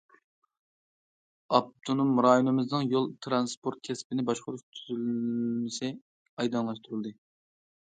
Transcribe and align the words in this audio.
ئاپتونوم 1.57 2.15
رايونىمىزنىڭ 2.27 2.89
يول 2.95 3.05
تىرانسپورت 3.27 3.85
كەسپىنى 3.91 4.27
باشقۇرۇش 4.31 4.65
تۈزۈلمىسى 4.73 5.93
ئايدىڭلاشتۇرۇلدى. 5.99 7.17